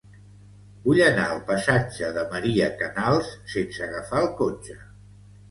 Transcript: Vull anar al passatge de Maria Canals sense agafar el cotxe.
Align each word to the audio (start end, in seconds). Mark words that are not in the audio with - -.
Vull 0.85 1.01
anar 1.07 1.25
al 1.33 1.41
passatge 1.49 2.09
de 2.15 2.23
Maria 2.31 2.71
Canals 2.81 3.31
sense 3.53 3.87
agafar 3.91 4.25
el 4.25 4.33
cotxe. 4.43 4.81